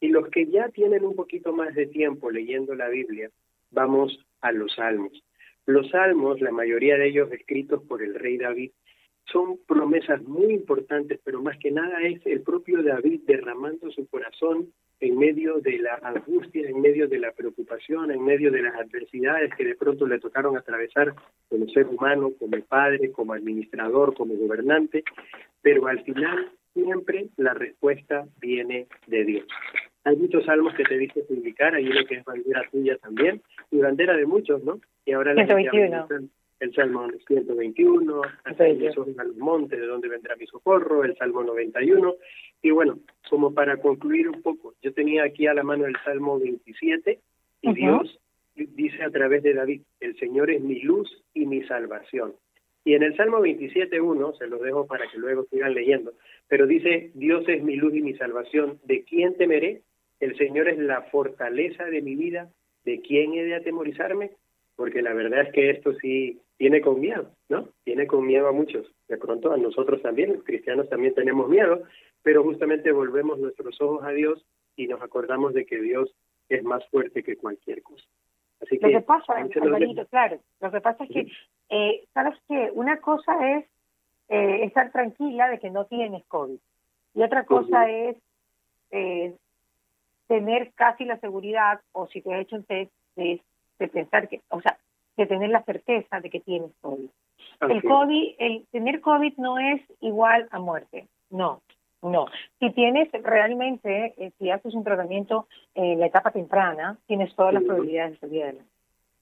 Y 0.00 0.08
los 0.08 0.28
que 0.28 0.46
ya 0.46 0.70
tienen 0.70 1.04
un 1.04 1.14
poquito 1.14 1.52
más 1.52 1.74
de 1.74 1.86
tiempo 1.86 2.30
leyendo 2.30 2.74
la 2.74 2.88
Biblia, 2.88 3.30
vamos 3.70 4.18
a 4.40 4.52
los 4.52 4.74
salmos. 4.74 5.22
Los 5.66 5.90
salmos, 5.90 6.40
la 6.40 6.50
mayoría 6.50 6.96
de 6.96 7.08
ellos 7.08 7.30
escritos 7.30 7.82
por 7.82 8.02
el 8.02 8.14
rey 8.14 8.38
David, 8.38 8.70
son 9.26 9.58
promesas 9.66 10.22
muy 10.22 10.52
importantes, 10.52 11.20
pero 11.22 11.42
más 11.42 11.58
que 11.58 11.70
nada 11.70 12.00
es 12.02 12.24
el 12.26 12.42
propio 12.42 12.82
David 12.82 13.22
derramando 13.26 13.90
su 13.90 14.06
corazón 14.06 14.72
en 15.00 15.18
medio 15.18 15.58
de 15.60 15.78
la 15.78 15.98
angustia, 16.02 16.68
en 16.68 16.80
medio 16.80 17.06
de 17.08 17.18
la 17.18 17.32
preocupación, 17.32 18.10
en 18.10 18.24
medio 18.24 18.50
de 18.50 18.62
las 18.62 18.74
adversidades 18.74 19.54
que 19.54 19.64
de 19.64 19.74
pronto 19.74 20.06
le 20.06 20.18
tocaron 20.18 20.56
atravesar 20.56 21.14
como 21.48 21.68
ser 21.68 21.86
humano, 21.86 22.32
como 22.38 22.58
padre, 22.62 23.12
como 23.12 23.34
administrador, 23.34 24.14
como 24.14 24.34
gobernante, 24.34 25.04
pero 25.60 25.86
al 25.86 26.02
final 26.04 26.50
siempre 26.72 27.28
la 27.36 27.54
respuesta 27.54 28.26
viene 28.40 28.86
de 29.06 29.24
Dios. 29.24 29.46
Hay 30.04 30.16
muchos 30.16 30.44
salmos 30.44 30.74
que 30.74 30.84
te 30.84 30.96
dije 30.96 31.22
publicar, 31.22 31.74
hay 31.74 31.88
uno 31.88 32.04
que 32.06 32.16
es 32.16 32.24
bandera 32.24 32.62
tuya 32.70 32.96
también, 32.98 33.42
y 33.70 33.78
bandera 33.78 34.16
de 34.16 34.24
muchos, 34.24 34.62
¿no? 34.62 34.80
Y 35.04 35.12
ahora 35.12 35.34
la 35.34 35.46
el 36.60 36.74
Salmo 36.74 37.06
121, 37.26 38.22
hasta 38.44 38.66
el 38.66 38.86
a 38.86 39.24
los 39.24 39.36
montes, 39.36 39.78
de 39.78 39.86
dónde 39.86 40.08
vendrá 40.08 40.36
mi 40.36 40.46
socorro, 40.46 41.04
el 41.04 41.16
Salmo 41.16 41.42
91. 41.42 42.14
Y 42.62 42.70
bueno, 42.70 42.98
como 43.28 43.52
para 43.52 43.76
concluir 43.76 44.28
un 44.28 44.42
poco, 44.42 44.74
yo 44.82 44.92
tenía 44.92 45.24
aquí 45.24 45.46
a 45.46 45.54
la 45.54 45.62
mano 45.62 45.86
el 45.86 45.96
Salmo 46.04 46.38
27 46.38 47.20
y 47.62 47.74
Dios 47.74 48.18
dice 48.54 49.02
a 49.02 49.10
través 49.10 49.42
de 49.42 49.54
David, 49.54 49.82
el 50.00 50.18
Señor 50.18 50.50
es 50.50 50.62
mi 50.62 50.80
luz 50.80 51.22
y 51.34 51.46
mi 51.46 51.62
salvación. 51.64 52.34
Y 52.84 52.94
en 52.94 53.02
el 53.02 53.16
Salmo 53.16 53.40
27.1, 53.40 54.38
se 54.38 54.46
los 54.46 54.62
dejo 54.62 54.86
para 54.86 55.10
que 55.10 55.18
luego 55.18 55.44
sigan 55.50 55.74
leyendo, 55.74 56.12
pero 56.48 56.66
dice, 56.66 57.10
Dios 57.14 57.44
es 57.48 57.62
mi 57.62 57.76
luz 57.76 57.94
y 57.94 58.00
mi 58.00 58.14
salvación, 58.14 58.78
¿de 58.84 59.02
quién 59.02 59.36
temeré? 59.36 59.82
El 60.20 60.36
Señor 60.38 60.68
es 60.68 60.78
la 60.78 61.02
fortaleza 61.02 61.84
de 61.84 62.00
mi 62.00 62.14
vida, 62.14 62.48
¿de 62.84 63.00
quién 63.00 63.34
he 63.34 63.44
de 63.44 63.56
atemorizarme? 63.56 64.30
Porque 64.76 65.02
la 65.02 65.12
verdad 65.12 65.42
es 65.42 65.52
que 65.52 65.70
esto 65.70 65.94
sí 65.94 66.40
tiene 66.56 66.80
con 66.80 67.00
miedo, 67.00 67.30
¿no? 67.48 67.68
Tiene 67.84 68.06
con 68.06 68.26
miedo 68.26 68.48
a 68.48 68.52
muchos. 68.52 68.86
De 69.08 69.18
pronto 69.18 69.52
a 69.52 69.56
nosotros 69.56 70.00
también, 70.02 70.32
los 70.34 70.44
cristianos 70.44 70.88
también 70.88 71.14
tenemos 71.14 71.48
miedo, 71.48 71.82
pero 72.22 72.42
justamente 72.42 72.92
volvemos 72.92 73.38
nuestros 73.38 73.80
ojos 73.80 74.04
a 74.04 74.10
Dios 74.10 74.44
y 74.74 74.86
nos 74.86 75.02
acordamos 75.02 75.54
de 75.54 75.66
que 75.66 75.80
Dios 75.80 76.14
es 76.48 76.62
más 76.62 76.86
fuerte 76.88 77.22
que 77.22 77.36
cualquier 77.36 77.82
cosa. 77.82 78.04
Así 78.62 78.78
que, 78.78 78.88
lo 78.88 78.98
que 79.00 79.04
pasa, 79.04 79.34
Alvarito, 79.34 80.06
claro, 80.06 80.38
lo 80.60 80.70
que 80.70 80.80
pasa 80.80 81.04
es 81.04 81.10
que, 81.10 81.26
eh, 81.68 82.04
sabes 82.14 82.38
que 82.48 82.70
una 82.72 83.00
cosa 83.00 83.58
es 83.58 83.66
eh, 84.28 84.64
estar 84.64 84.90
tranquila 84.92 85.48
de 85.50 85.58
que 85.58 85.70
no 85.70 85.84
tienes 85.84 86.24
COVID 86.26 86.58
y 87.14 87.22
otra 87.22 87.44
cosa 87.44 87.90
es 87.90 88.16
eh, 88.90 89.34
tener 90.26 90.72
casi 90.74 91.04
la 91.04 91.18
seguridad 91.18 91.80
o 91.92 92.06
si 92.06 92.22
te 92.22 92.34
has 92.34 92.40
hecho 92.40 92.56
un 92.56 92.64
test 92.64 92.92
de, 93.14 93.42
de 93.78 93.88
pensar 93.88 94.28
que, 94.28 94.40
o 94.48 94.60
sea, 94.60 94.78
de 95.16 95.26
tener 95.26 95.50
la 95.50 95.62
certeza 95.62 96.20
de 96.20 96.30
que 96.30 96.40
tienes 96.40 96.70
COVID. 96.80 97.08
El 97.60 97.82
COVID, 97.82 98.34
el 98.38 98.66
tener 98.70 99.00
COVID 99.00 99.34
no 99.38 99.58
es 99.58 99.80
igual 100.00 100.46
a 100.50 100.58
muerte, 100.58 101.06
no, 101.30 101.62
no. 102.02 102.26
Si 102.60 102.70
tienes 102.70 103.08
realmente, 103.12 104.14
eh, 104.16 104.32
si 104.38 104.50
haces 104.50 104.74
un 104.74 104.84
tratamiento 104.84 105.46
en 105.74 106.00
la 106.00 106.06
etapa 106.06 106.30
temprana, 106.30 106.98
tienes 107.06 107.34
todas 107.34 107.54
las 107.54 107.62
probabilidades 107.62 108.12
de 108.12 108.18
salir 108.18 108.42
adelante. 108.42 108.70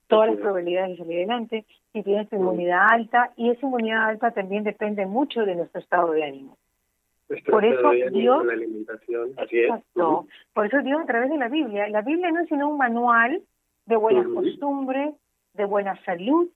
Todas 0.06 0.30
las 0.30 0.38
probabilidades 0.38 0.90
de 0.90 0.96
salir 0.98 1.16
adelante, 1.18 1.64
si 1.92 2.02
tienes 2.02 2.30
inmunidad 2.32 2.86
alta, 2.90 3.32
y 3.36 3.50
esa 3.50 3.66
inmunidad 3.66 4.06
alta 4.06 4.32
también 4.32 4.64
depende 4.64 5.06
mucho 5.06 5.44
de 5.44 5.54
nuestro 5.54 5.80
estado 5.80 6.10
de 6.12 6.24
ánimo. 6.24 6.58
por 7.50 7.64
eso 7.64 7.90
Dios, 8.10 8.44
la 8.44 8.52
alimentación, 8.52 9.34
por 10.52 10.66
eso 10.66 10.82
Dios 10.82 11.00
a 11.00 11.06
través 11.06 11.30
de 11.30 11.38
la 11.38 11.48
Biblia, 11.48 11.88
la 11.88 12.02
Biblia 12.02 12.30
no 12.30 12.40
es 12.40 12.48
sino 12.48 12.68
un 12.68 12.76
manual 12.76 13.40
de 13.86 13.96
buenas 13.96 14.26
costumbres, 14.26 15.14
de 15.54 15.64
buena 15.64 16.00
salud 16.04 16.48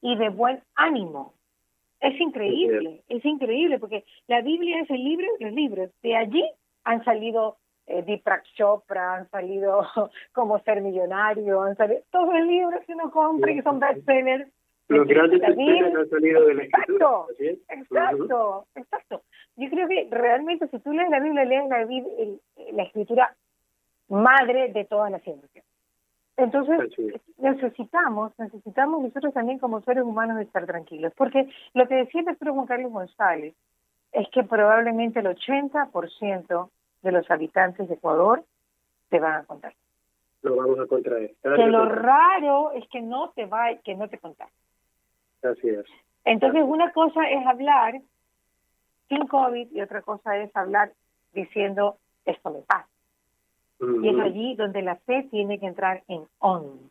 y 0.00 0.16
de 0.16 0.28
buen 0.28 0.62
ánimo. 0.74 1.34
Es 2.00 2.20
increíble, 2.20 3.02
es 3.08 3.24
increíble, 3.24 3.78
porque 3.78 4.04
la 4.26 4.42
Biblia 4.42 4.80
es 4.80 4.90
el 4.90 5.02
libro 5.02 5.26
de 5.38 5.46
los 5.46 5.54
libros. 5.54 5.90
De 6.02 6.16
allí 6.16 6.44
han 6.84 7.02
salido 7.04 7.56
eh, 7.86 8.02
Deepak 8.02 8.44
Chopra, 8.54 9.14
han 9.14 9.30
salido 9.30 9.86
Cómo 10.32 10.58
ser 10.60 10.80
millonario, 10.82 11.62
han 11.62 11.76
salido 11.76 12.02
todos 12.10 12.34
los 12.34 12.46
libros 12.46 12.84
que 12.86 12.92
uno 12.92 13.10
compra 13.10 13.50
y 13.50 13.56
que 13.56 13.62
son 13.62 13.80
bestsellers. 13.80 14.48
Los 14.88 15.06
grandes 15.06 15.40
bestsellers 15.40 15.96
han 15.96 16.10
salido 16.10 16.46
de 16.46 16.54
la 16.54 16.62
escritura. 16.64 17.06
Exacto, 17.38 17.56
exacto, 17.68 18.66
exacto. 18.76 19.22
Yo 19.56 19.70
creo 19.70 19.88
que 19.88 20.08
realmente 20.10 20.68
si 20.68 20.78
tú 20.80 20.92
lees 20.92 21.08
la 21.08 21.18
Biblia, 21.18 21.44
lees 21.44 21.68
la, 21.68 21.86
la 22.72 22.82
escritura 22.82 23.34
madre 24.08 24.68
de 24.68 24.84
todas 24.84 25.10
las 25.10 25.22
ciencias. 25.22 25.64
Entonces, 26.36 26.78
necesitamos, 27.38 28.32
necesitamos 28.38 29.02
nosotros 29.02 29.32
también 29.32 29.58
como 29.58 29.80
seres 29.80 30.04
humanos 30.04 30.40
estar 30.40 30.66
tranquilos, 30.66 31.12
porque 31.16 31.48
lo 31.72 31.88
que 31.88 31.94
decía 31.94 32.20
el 32.20 32.26
doctor 32.26 32.50
Juan 32.50 32.66
Carlos 32.66 32.92
González 32.92 33.54
es 34.12 34.28
que 34.30 34.44
probablemente 34.44 35.20
el 35.20 35.26
80% 35.26 36.70
de 37.02 37.12
los 37.12 37.30
habitantes 37.30 37.88
de 37.88 37.94
Ecuador 37.94 38.44
te 39.08 39.18
van 39.18 39.36
a 39.36 39.44
contar. 39.44 39.74
Lo 40.42 40.56
vamos 40.56 40.78
a 40.78 40.86
contraer. 40.86 41.34
Que 41.42 41.66
lo 41.66 41.86
raro 41.86 42.72
es 42.72 42.86
que 42.88 43.00
no 43.00 43.30
te 43.30 43.46
va, 43.46 43.74
que 43.82 43.94
no 43.94 44.08
te. 44.08 44.18
Así 45.42 45.68
es. 45.68 45.84
Entonces, 46.24 46.62
una 46.64 46.92
cosa 46.92 47.28
es 47.30 47.46
hablar 47.46 48.00
sin 49.08 49.26
COVID 49.26 49.70
y 49.72 49.80
otra 49.80 50.02
cosa 50.02 50.36
es 50.36 50.54
hablar 50.54 50.92
diciendo 51.32 51.96
esto 52.24 52.50
me 52.50 52.60
pasa. 52.60 52.88
Y 53.80 54.08
es 54.08 54.18
allí 54.18 54.54
donde 54.56 54.82
la 54.82 54.96
fe 54.96 55.26
tiene 55.30 55.58
que 55.58 55.66
entrar 55.66 56.02
en 56.08 56.22
on. 56.38 56.90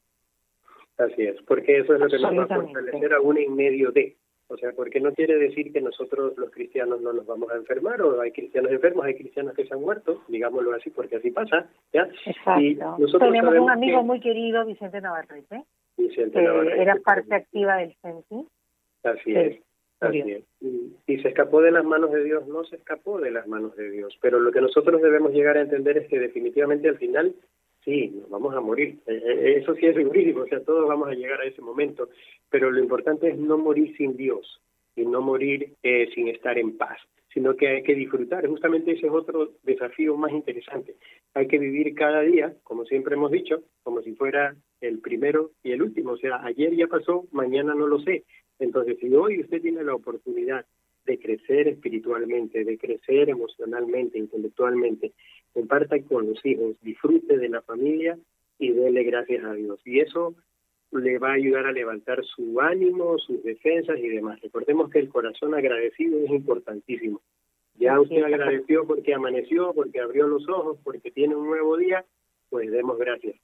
Así 0.98 1.24
es, 1.24 1.42
porque 1.44 1.80
eso 1.80 1.94
es 1.94 2.00
lo 2.00 2.08
que 2.08 2.20
nos 2.20 2.38
va 2.38 2.44
a 2.44 2.62
fortalecer 2.62 3.14
a 3.14 3.22
un 3.22 3.38
en 3.38 3.56
medio 3.56 3.92
de. 3.92 4.16
O 4.48 4.58
sea, 4.58 4.72
porque 4.74 5.00
no 5.00 5.12
quiere 5.12 5.38
decir 5.40 5.74
que 5.74 5.82
nosotros 5.82 6.38
los 6.38 6.52
cristianos 6.52 7.02
no 7.02 7.12
nos 7.12 7.26
vamos 7.26 7.50
a 7.52 7.56
enfermar 7.56 8.00
o 8.04 8.22
hay 8.22 8.32
cristianos 8.32 8.72
enfermos, 8.72 9.04
hay 9.04 9.16
cristianos 9.16 9.56
que 9.56 9.66
se 9.66 9.74
han 9.74 9.82
muerto, 9.82 10.22
digámoslo 10.28 10.72
así, 10.74 10.92
porque 10.92 11.16
así 11.16 11.32
pasa, 11.32 11.68
¿ya? 11.92 12.08
Exacto. 12.26 13.18
Tenemos 13.18 13.56
un 13.56 13.72
amigo 13.72 14.04
muy 14.04 14.20
querido, 14.20 14.64
Vicente 14.66 15.02
Navarrete, 15.02 15.64
Vicente 15.98 16.40
que 16.40 16.82
era 16.82 16.96
parte 17.04 17.34
activa 17.34 17.78
del 17.78 17.96
CENTI. 18.04 18.48
Así 19.04 19.36
es. 19.36 19.65
Así 20.00 20.20
es. 20.20 20.44
Y, 20.62 21.18
se 21.22 21.30
escapó 21.30 21.62
de 21.62 21.72
las 21.72 21.86
manos 21.86 22.12
de 22.12 22.24
Dios, 22.24 22.48
no 22.48 22.64
se 22.66 22.76
escapó 22.76 23.20
de 23.20 23.32
las 23.32 23.48
manos 23.48 23.76
de 23.76 23.90
Dios. 23.90 24.18
Pero 24.22 24.40
lo 24.40 24.52
que 24.52 24.62
nosotros 24.62 25.02
debemos 25.02 25.32
llegar 25.32 25.58
a 25.58 25.62
entender 25.62 25.98
es 25.98 26.08
que 26.08 26.20
definitivamente 26.20 26.90
al 26.90 26.98
final, 26.98 27.34
sí, 27.84 28.10
nos 28.10 28.30
vamos 28.30 28.54
a 28.56 28.60
morir. 28.60 29.00
Eh, 29.08 29.22
eh, 29.26 29.56
eso 29.62 29.74
sí 29.76 29.86
es 29.86 29.96
segurísimo, 29.96 30.42
o 30.42 30.48
sea, 30.48 30.60
todos 30.62 30.88
vamos 30.88 31.08
a 31.08 31.14
llegar 31.14 31.40
a 31.42 31.46
ese 31.46 31.62
momento. 31.62 32.10
Pero 32.50 32.72
lo 32.72 32.80
importante 32.80 33.30
es 33.30 33.38
no 33.38 33.58
morir 33.58 33.96
sin 33.98 34.18
Dios 34.18 34.62
y 34.96 35.06
no 35.06 35.22
morir 35.22 35.74
eh, 35.84 36.10
sin 36.14 36.28
estar 36.28 36.58
en 36.58 36.78
paz, 36.78 36.98
sino 37.34 37.56
que 37.56 37.68
hay 37.68 37.84
que 37.84 37.96
disfrutar. 37.96 38.48
Justamente 38.48 38.92
ese 38.92 39.08
es 39.08 39.14
otro 39.14 39.54
desafío 39.64 40.16
más 40.16 40.32
interesante. 40.32 40.96
Hay 41.34 41.48
que 41.48 41.58
vivir 41.58 41.94
cada 41.96 42.22
día, 42.22 42.54
como 42.64 42.86
siempre 42.86 43.16
hemos 43.16 43.32
dicho, 43.32 43.64
como 43.84 44.02
si 44.02 44.14
fuera 44.16 44.56
el 44.82 45.00
primero 45.00 45.52
y 45.64 45.72
el 45.72 45.82
último. 45.82 46.12
O 46.12 46.18
sea, 46.18 46.44
ayer 46.46 46.76
ya 46.76 46.88
pasó, 46.88 47.26
mañana 47.32 47.74
no 47.76 47.88
lo 47.88 48.00
sé. 48.00 48.24
Entonces, 48.60 48.98
si 49.00 49.14
hoy 49.14 49.42
usted 49.42 49.62
tiene 49.62 49.84
la 49.84 49.96
oportunidad 49.96 50.66
de 51.06 51.20
crecer 51.20 51.68
espiritualmente, 51.68 52.64
de 52.64 52.78
crecer 52.78 53.30
emocionalmente, 53.30 54.18
intelectualmente, 54.18 55.14
comparta 55.54 56.02
con 56.04 56.28
los 56.28 56.44
hijos, 56.46 56.76
disfrute 56.82 57.38
de 57.38 57.50
la 57.50 57.62
familia 57.62 58.18
y 58.58 58.72
dele 58.72 59.04
gracias 59.04 59.44
a 59.44 59.54
Dios. 59.54 59.80
Y 59.86 60.00
eso 60.00 60.36
le 60.92 61.18
va 61.20 61.32
a 61.32 61.34
ayudar 61.34 61.66
a 61.66 61.72
levantar 61.72 62.24
su 62.24 62.60
ánimo, 62.62 63.18
sus 63.20 63.44
defensas 63.44 64.00
y 64.00 64.08
demás. 64.08 64.42
Recordemos 64.42 64.90
que 64.90 65.00
el 65.00 65.10
corazón 65.10 65.54
agradecido 65.54 66.20
es 66.24 66.30
importantísimo. 66.32 67.22
Ya 67.78 68.00
usted 68.00 68.24
agradeció 68.24 68.88
porque 68.88 69.14
amaneció, 69.14 69.74
porque 69.74 70.00
abrió 70.00 70.28
los 70.28 70.48
ojos, 70.48 70.80
porque 70.84 71.12
tiene 71.12 71.36
un 71.36 71.48
nuevo 71.48 71.78
día, 71.78 72.06
pues 72.50 72.72
demos 72.72 72.98
gracias. 72.98 73.36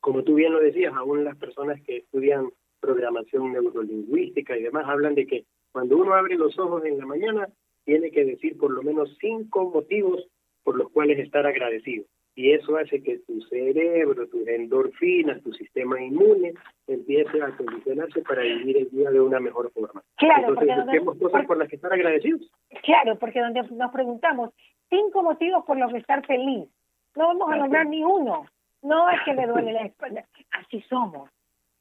como 0.00 0.24
tú 0.24 0.34
bien 0.34 0.52
lo 0.52 0.60
decías, 0.60 0.92
aún 0.94 1.24
las 1.24 1.36
personas 1.36 1.80
que 1.82 1.98
estudian 1.98 2.50
programación 2.82 3.52
neurolingüística 3.52 4.58
y 4.58 4.62
demás 4.64 4.84
hablan 4.86 5.14
de 5.14 5.26
que 5.26 5.44
cuando 5.70 5.96
uno 5.96 6.14
abre 6.14 6.34
los 6.34 6.58
ojos 6.58 6.84
en 6.84 6.98
la 6.98 7.06
mañana, 7.06 7.48
tiene 7.84 8.10
que 8.10 8.24
decir 8.24 8.58
por 8.58 8.72
lo 8.72 8.82
menos 8.82 9.16
cinco 9.20 9.70
motivos 9.70 10.28
por 10.64 10.76
los 10.76 10.90
cuales 10.90 11.18
estar 11.18 11.46
agradecido. 11.46 12.04
Y 12.34 12.52
eso 12.52 12.76
hace 12.76 13.02
que 13.02 13.18
tu 13.18 13.40
cerebro, 13.42 14.26
tus 14.28 14.46
endorfinas, 14.48 15.42
tu 15.42 15.52
sistema 15.52 16.00
inmune 16.00 16.54
empiece 16.86 17.42
a 17.42 17.54
condicionarse 17.56 18.22
para 18.22 18.42
vivir 18.42 18.78
el 18.78 18.90
día 18.90 19.10
de 19.10 19.20
una 19.20 19.38
mejor 19.38 19.70
forma. 19.72 20.02
Claro, 20.16 20.48
Entonces, 20.48 20.76
busquemos 20.76 21.18
cosas 21.18 21.46
por 21.46 21.58
las 21.58 21.68
que 21.68 21.76
estar 21.76 21.92
agradecidos. 21.92 22.50
Claro, 22.82 23.18
porque 23.18 23.40
donde 23.40 23.62
nos 23.72 23.92
preguntamos 23.92 24.50
cinco 24.88 25.22
motivos 25.22 25.64
por 25.66 25.76
los 25.76 25.92
que 25.92 25.98
estar 25.98 26.24
feliz, 26.26 26.68
no 27.16 27.26
vamos 27.26 27.52
a 27.52 27.56
nombrar 27.56 27.86
ni 27.86 28.02
uno. 28.02 28.46
No 28.82 29.10
es 29.10 29.20
que 29.24 29.34
le 29.34 29.46
duele 29.46 29.72
la 29.72 29.84
espalda, 29.84 30.24
así 30.52 30.80
somos. 30.88 31.30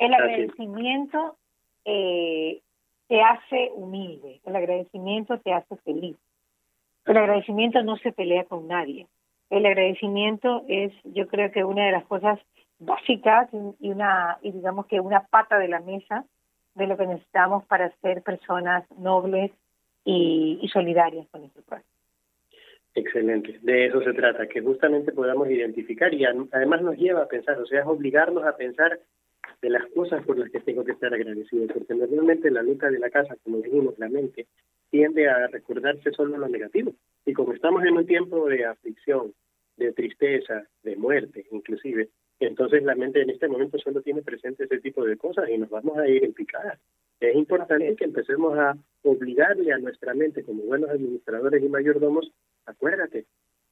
El 0.02 0.16
agradecimiento 0.16 1.38
eh, 1.86 2.60
te 3.08 3.22
hace 3.22 3.70
humilde, 3.76 4.42
el 4.46 4.56
agradecimiento 4.56 5.40
te 5.42 5.54
hace 5.54 5.76
feliz. 5.78 6.18
El 7.06 7.18
agradecimiento 7.18 7.84
no 7.84 7.98
se 7.98 8.12
pelea 8.12 8.46
con 8.46 8.68
nadie. 8.68 9.06
El 9.52 9.64
agradecimiento 9.64 10.66
es, 10.68 10.92
yo 11.04 11.28
creo 11.28 11.52
que 11.52 11.64
una 11.64 11.86
de 11.86 11.92
las 11.92 12.04
cosas 12.06 12.40
básicas 12.80 13.48
y 13.80 13.92
una 13.92 14.40
y 14.42 14.52
digamos 14.52 14.88
que 14.88 15.00
una 15.00 15.28
pata 15.28 15.60
de 15.60 15.68
la 15.68 15.82
mesa 15.82 16.26
de 16.74 16.88
lo 16.88 16.98
que 16.98 17.06
necesitamos 17.06 17.64
para 17.66 17.92
ser 18.02 18.24
personas 18.24 18.90
nobles 18.98 19.52
y, 20.04 20.58
y 20.64 20.68
solidarias 20.70 21.28
con 21.30 21.42
nuestro 21.42 21.62
pueblo. 21.62 21.86
Excelente, 22.96 23.60
de 23.62 23.86
eso 23.86 24.02
se 24.02 24.14
trata, 24.14 24.48
que 24.48 24.62
justamente 24.62 25.12
podamos 25.12 25.48
identificar 25.48 26.12
y 26.12 26.26
además 26.26 26.82
nos 26.82 26.98
lleva 26.98 27.22
a 27.22 27.28
pensar, 27.28 27.60
o 27.60 27.68
sea, 27.68 27.82
es 27.82 27.86
obligarnos 27.86 28.44
a 28.46 28.58
pensar 28.58 29.00
de 29.62 29.70
las 29.70 29.86
cosas 29.94 30.26
por 30.26 30.38
las 30.38 30.50
que 30.50 30.60
tengo 30.60 30.84
que 30.84 30.94
estar 30.94 31.14
agradecido, 31.14 31.68
porque 31.68 31.94
normalmente 31.94 32.50
la 32.50 32.64
lucha 32.64 32.90
de 32.90 33.00
la 33.00 33.10
casa, 33.10 33.36
como 33.44 33.58
dijimos, 33.58 33.98
la 34.00 34.10
mente, 34.10 34.48
tiende 34.90 35.30
a 35.30 35.48
recordarse 35.48 36.12
solo 36.12 36.38
lo 36.38 36.48
negativo. 36.48 36.94
Y 37.26 37.34
como 37.34 37.54
estamos 37.54 37.84
en 37.84 37.98
un 37.98 38.06
tiempo 38.06 38.48
de 38.48 38.66
aflicción, 38.66 39.34
de 39.78 39.94
tristeza, 39.94 40.68
de 40.84 40.96
muerte 40.96 41.46
inclusive, 41.52 42.10
entonces 42.40 42.84
la 42.84 42.96
mente 42.96 43.22
en 43.22 43.30
este 43.30 43.48
momento 43.48 43.78
solo 43.78 44.02
tiene 44.02 44.24
presente 44.24 44.64
ese 44.64 44.80
tipo 44.80 45.06
de 45.06 45.18
cosas 45.18 45.48
y 45.50 45.58
nos 45.58 45.70
vamos 45.70 45.98
a 45.98 46.08
ir 46.08 46.24
en 46.24 46.34
picada. 46.34 46.80
Es 47.20 47.36
importante 47.36 47.96
que 47.96 48.06
empecemos 48.06 48.58
a 48.58 48.76
obligarle 49.04 49.72
a 49.72 49.78
nuestra 49.78 50.16
mente 50.16 50.44
como 50.44 50.64
buenos 50.64 50.90
administradores 50.90 51.64
y 51.64 51.70
mayordomos, 51.70 52.32
acuérdate, 52.66 53.26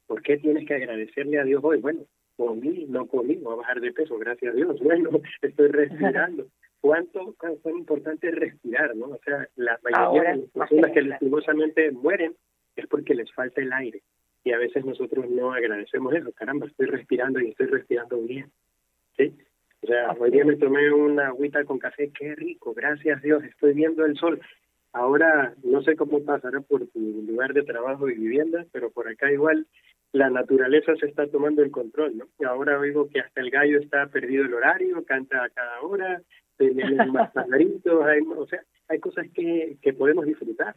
¿por 0.06 0.22
qué 0.22 0.36
tienes 0.36 0.66
que 0.68 0.74
agradecerle 0.74 1.40
a 1.40 1.44
Dios 1.44 1.60
hoy? 1.64 1.78
Bueno, 1.78 2.04
comí, 2.40 2.86
no 2.88 3.06
comí, 3.06 3.36
voy 3.36 3.52
a 3.52 3.56
bajar 3.56 3.80
de 3.80 3.92
peso, 3.92 4.16
gracias 4.18 4.52
a 4.52 4.56
Dios. 4.56 4.80
Bueno, 4.82 5.10
estoy 5.42 5.68
respirando. 5.68 6.46
¿Cuánto, 6.80 7.34
cuán, 7.36 7.76
importante 7.76 8.28
es 8.28 8.34
respirar, 8.34 8.96
no? 8.96 9.06
O 9.08 9.20
sea, 9.22 9.46
la 9.56 9.78
mayoría 9.82 10.30
de 10.30 10.36
las 10.38 10.50
personas 10.50 10.92
que 10.92 11.02
lastimosamente 11.02 11.90
mueren 11.92 12.34
es 12.74 12.86
porque 12.86 13.14
les 13.14 13.30
falta 13.34 13.60
el 13.60 13.70
aire. 13.72 14.00
Y 14.44 14.52
a 14.52 14.58
veces 14.58 14.86
nosotros 14.86 15.28
no 15.28 15.52
agradecemos 15.52 16.14
eso. 16.14 16.32
Caramba, 16.32 16.66
estoy 16.66 16.86
respirando 16.86 17.38
y 17.38 17.50
estoy 17.50 17.66
respirando 17.66 18.18
bien. 18.22 18.50
¿Sí? 19.18 19.36
O 19.82 19.86
sea, 19.86 20.12
hoy 20.18 20.30
día 20.30 20.46
me 20.46 20.56
tomé 20.56 20.90
una 20.90 21.28
agüita 21.28 21.64
con 21.64 21.78
café, 21.78 22.10
qué 22.18 22.34
rico, 22.34 22.72
gracias 22.72 23.18
a 23.18 23.20
Dios, 23.20 23.44
estoy 23.44 23.74
viendo 23.74 24.06
el 24.06 24.16
sol. 24.16 24.40
Ahora 24.92 25.54
no 25.62 25.82
sé 25.82 25.96
cómo 25.96 26.24
pasará 26.24 26.60
por 26.60 26.86
tu 26.88 26.98
lugar 26.98 27.52
de 27.52 27.62
trabajo 27.62 28.08
y 28.08 28.14
vivienda, 28.14 28.64
pero 28.72 28.90
por 28.90 29.08
acá 29.08 29.30
igual 29.30 29.66
la 30.12 30.30
naturaleza 30.30 30.94
se 30.96 31.06
está 31.06 31.26
tomando 31.28 31.62
el 31.62 31.70
control, 31.70 32.16
¿no? 32.16 32.26
Y 32.38 32.44
ahora 32.44 32.78
oigo 32.78 33.08
que 33.08 33.20
hasta 33.20 33.40
el 33.40 33.50
gallo 33.50 33.78
está 33.78 34.06
perdido 34.08 34.44
el 34.44 34.54
horario, 34.54 35.04
canta 35.04 35.44
a 35.44 35.50
cada 35.50 35.80
hora, 35.82 36.20
tenemos 36.56 37.06
más 37.12 37.30
pajaritos, 37.32 38.04
hay, 38.04 38.20
o 38.20 38.46
sea, 38.46 38.62
hay 38.88 38.98
cosas 38.98 39.26
que, 39.32 39.76
que 39.80 39.92
podemos 39.92 40.26
disfrutar, 40.26 40.74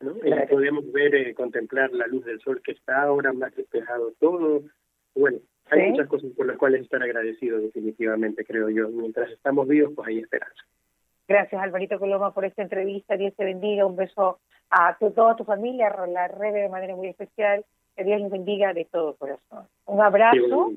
¿no? 0.00 0.16
Podemos 0.50 0.90
ver, 0.92 1.14
eh, 1.14 1.34
contemplar 1.34 1.92
la 1.92 2.06
luz 2.06 2.24
del 2.24 2.40
sol 2.40 2.60
que 2.62 2.72
está 2.72 3.02
ahora 3.02 3.32
más 3.32 3.54
despejado 3.56 4.12
todo. 4.20 4.62
Bueno, 5.14 5.38
hay 5.70 5.90
muchas 5.90 6.08
cosas 6.08 6.30
por 6.36 6.46
las 6.46 6.58
cuales 6.58 6.82
estar 6.82 7.02
agradecidos 7.02 7.62
definitivamente, 7.62 8.44
creo 8.44 8.68
yo. 8.68 8.88
Mientras 8.88 9.30
estamos 9.30 9.66
vivos, 9.66 9.92
pues 9.94 10.08
hay 10.08 10.18
esperanza. 10.18 10.62
Gracias, 11.26 11.60
Alvarito 11.60 11.98
Coloma, 11.98 12.32
por 12.32 12.44
esta 12.44 12.62
entrevista. 12.62 13.16
Dios 13.16 13.34
te 13.36 13.44
bendiga. 13.44 13.86
Un 13.86 13.96
beso 13.96 14.38
a 14.70 14.96
toda 15.14 15.36
tu 15.36 15.44
familia, 15.44 15.88
a 15.88 16.06
la 16.06 16.28
Rebe 16.28 16.62
de 16.62 16.68
manera 16.68 16.96
muy 16.96 17.08
especial 17.08 17.64
que 17.96 18.04
Dios 18.04 18.20
les 18.20 18.30
bendiga 18.30 18.72
de 18.72 18.84
todo 18.86 19.16
corazón. 19.16 19.66
Un 19.86 20.02
abrazo. 20.02 20.72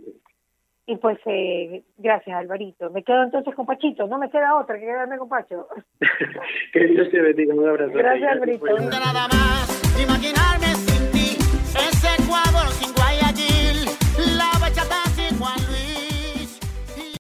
Y 0.86 0.96
pues 0.98 1.20
eh, 1.26 1.84
gracias, 1.98 2.38
Alvarito. 2.38 2.90
Me 2.92 3.04
quedo 3.04 3.24
entonces 3.24 3.54
con 3.56 3.66
Pachito. 3.66 4.08
No 4.08 4.18
me 4.18 4.30
queda 4.30 4.56
otra 4.56 4.80
que 4.80 4.86
quedarme 4.86 5.18
con 5.18 5.28
Pacho. 5.28 5.68
que 6.74 6.86
Dios 6.88 7.10
te 7.12 7.22
bendiga. 7.22 7.54
Un 7.54 7.68
abrazo. 7.68 7.92
Gracias, 7.94 8.32
Alvarito. 8.32 8.66
Nada 8.66 9.28
más 9.28 10.02
imaginarme 10.02 10.68